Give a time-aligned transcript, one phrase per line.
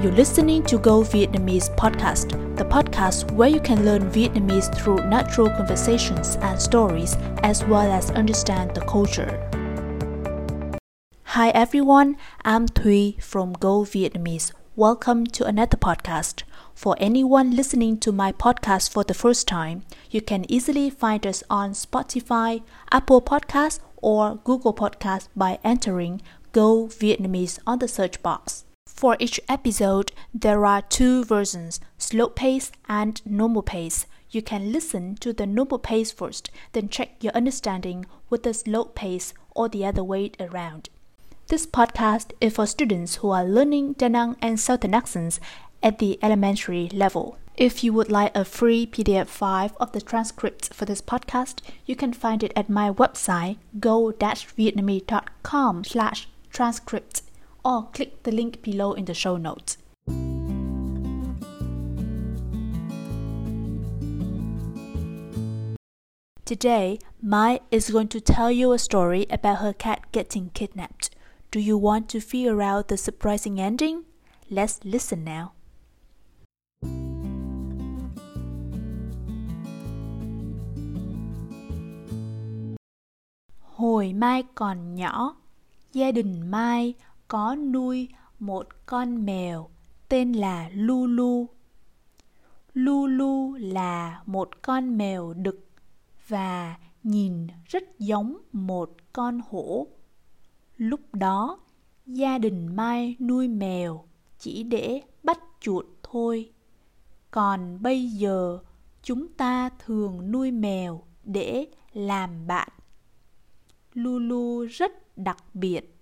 [0.00, 5.50] You're listening to Go Vietnamese podcast, the podcast where you can learn Vietnamese through natural
[5.50, 9.42] conversations and stories, as well as understand the culture.
[11.24, 14.52] Hi everyone, I'm Thuy from Go Vietnamese.
[14.76, 16.44] Welcome to another podcast.
[16.76, 21.42] For anyone listening to my podcast for the first time, you can easily find us
[21.50, 22.62] on Spotify,
[22.92, 26.22] Apple Podcasts, or Google Podcasts by entering
[26.52, 28.64] Go Vietnamese on the search box.
[28.98, 34.06] For each episode, there are two versions slow pace and normal pace.
[34.32, 38.86] You can listen to the normal pace first, then check your understanding with the slow
[38.86, 40.88] pace or the other way around.
[41.46, 45.38] This podcast is for students who are learning Da Nang and Southern accents
[45.80, 47.38] at the elementary level.
[47.56, 51.94] If you would like a free PDF file of the transcripts for this podcast, you
[51.94, 57.22] can find it at my website go-vietnamese.com slash transcript
[57.64, 59.78] or click the link below in the show notes.
[66.44, 71.10] Today, Mai is going to tell you a story about her cat getting kidnapped.
[71.50, 74.04] Do you want to figure out the surprising ending?
[74.50, 75.52] Let's listen now.
[83.60, 85.36] Hồi Mai còn nhỏ,
[85.92, 86.94] gia đình Mai
[87.28, 89.70] có nuôi một con mèo
[90.08, 91.48] tên là Lulu.
[92.74, 95.68] Lulu là một con mèo đực
[96.28, 99.86] và nhìn rất giống một con hổ.
[100.76, 101.58] Lúc đó,
[102.06, 104.04] gia đình Mai nuôi mèo
[104.38, 106.52] chỉ để bắt chuột thôi.
[107.30, 108.58] Còn bây giờ,
[109.02, 112.68] chúng ta thường nuôi mèo để làm bạn.
[113.94, 115.98] Lulu rất đặc biệt.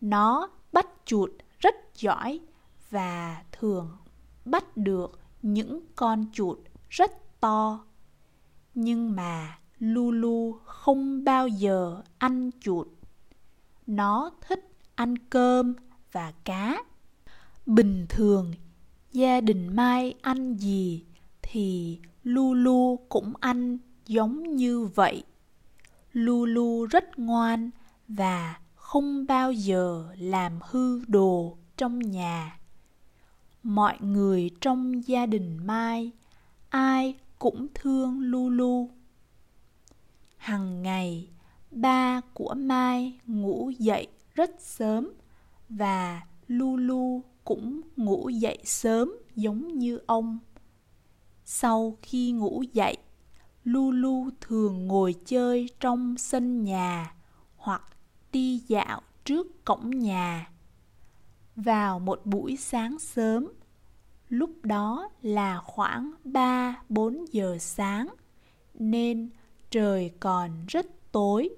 [0.00, 2.40] Nó bắt chuột rất giỏi
[2.90, 3.96] và thường
[4.44, 7.84] bắt được những con chuột rất to.
[8.74, 12.88] Nhưng mà Lulu không bao giờ ăn chuột.
[13.86, 15.74] Nó thích ăn cơm
[16.12, 16.84] và cá.
[17.66, 18.52] Bình thường,
[19.12, 21.04] gia đình Mai ăn gì
[21.42, 25.22] thì Lulu cũng ăn giống như vậy.
[26.12, 27.70] Lulu rất ngoan
[28.08, 32.58] và không bao giờ làm hư đồ trong nhà.
[33.62, 36.10] Mọi người trong gia đình mai,
[36.68, 38.90] ai cũng thương lulu
[40.36, 41.28] hằng ngày,
[41.70, 45.12] ba của mai ngủ dậy rất sớm
[45.68, 50.38] và lulu cũng ngủ dậy sớm giống như ông.
[51.44, 52.96] Sau khi ngủ dậy
[53.64, 57.14] lulu thường ngồi chơi trong sân nhà
[57.56, 57.82] hoặc
[58.32, 60.50] đi dạo trước cổng nhà.
[61.56, 63.48] Vào một buổi sáng sớm,
[64.28, 68.08] lúc đó là khoảng ba bốn giờ sáng,
[68.74, 69.30] nên
[69.70, 71.50] trời còn rất tối.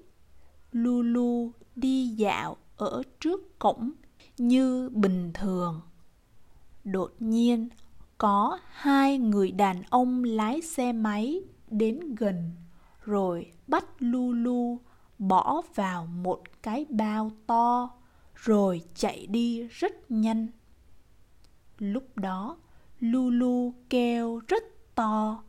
[0.71, 3.91] Lulu đi dạo ở trước cổng
[4.37, 5.81] như bình thường.
[6.83, 7.69] Đột nhiên,
[8.17, 12.51] có hai người đàn ông lái xe máy đến gần,
[13.05, 14.79] rồi bắt lulu
[15.21, 17.89] bỏ vào một cái bao to
[18.35, 20.47] rồi chạy đi rất nhanh.
[21.77, 22.57] Lúc đó,
[22.99, 24.63] lulu kêu rất
[24.95, 25.43] to,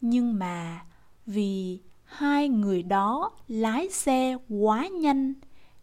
[0.00, 0.84] nhưng mà
[1.26, 5.34] vì hai người đó lái xe quá nhanh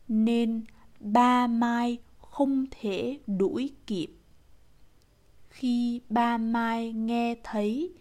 [0.08, 0.64] nên
[1.00, 4.10] ba mai không thể đuổi kịp.
[5.50, 7.94] Khi ba mai nghe thấy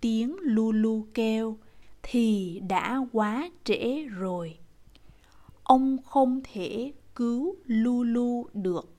[0.00, 1.58] tiếng lulu kêu
[2.02, 4.58] thì đã quá trễ rồi
[5.66, 8.94] ông không thể cứu Lulu được.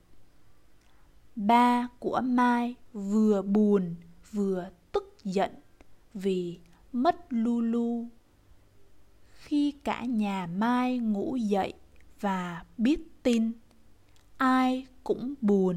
[1.36, 3.96] Ba của Mai vừa buồn
[4.32, 5.52] vừa tức giận
[6.14, 6.60] vì
[6.92, 8.06] mất Lulu.
[9.30, 11.74] Khi cả nhà Mai ngủ dậy
[12.20, 13.52] và biết tin,
[14.38, 15.76] ai cũng buồn.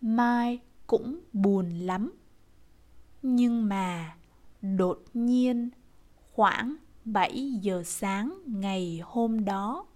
[0.00, 2.12] Mai cũng buồn lắm.
[3.22, 4.16] Nhưng mà
[4.62, 5.70] đột nhiên
[6.32, 9.86] khoảng 7 giờ sáng ngày hôm đó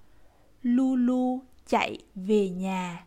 [0.67, 3.07] Lulu chạy về nhà.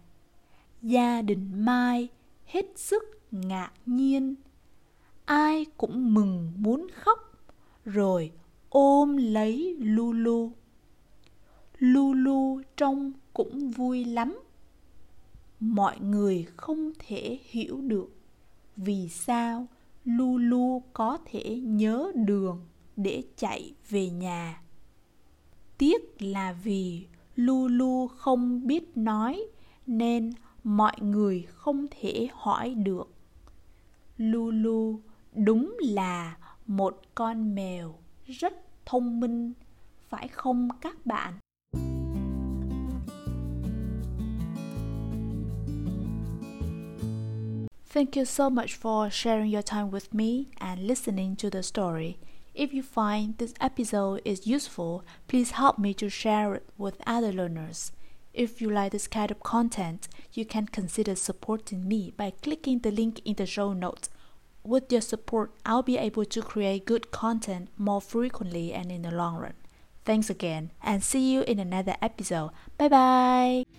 [0.82, 2.08] Gia đình Mai
[2.46, 4.36] hết sức ngạc nhiên.
[5.26, 7.20] Ai cũng mừng muốn khóc,
[7.86, 8.32] rồi
[8.70, 10.52] ôm lấy Lulu.
[11.80, 14.40] Lulu trông cũng vui lắm.
[15.60, 18.16] Mọi người không thể hiểu được
[18.76, 19.68] vì sao
[20.06, 22.66] Lulu có thể nhớ đường
[22.96, 24.62] để chạy về nhà.
[25.78, 27.06] Tiếc là vì
[27.36, 29.44] Lulu không biết nói
[29.88, 30.32] nên
[30.64, 33.14] mọi người không thể hỏi được.
[34.18, 35.00] Lulu
[35.34, 36.38] đúng là
[36.68, 37.96] một con mèo
[38.26, 38.54] rất
[38.86, 39.54] thông minh,
[40.10, 41.34] phải không các bạn?
[47.94, 52.16] Thank you so much for sharing your time with me and listening to the story.
[52.60, 57.32] If you find this episode is useful, please help me to share it with other
[57.32, 57.94] learners.
[58.34, 62.92] If you like this kind of content, you can consider supporting me by clicking the
[62.92, 64.10] link in the show notes.
[64.62, 69.12] With your support, I'll be able to create good content more frequently and in the
[69.12, 69.54] long run.
[70.04, 72.52] Thanks again, and see you in another episode.
[72.78, 73.79] Bye bye!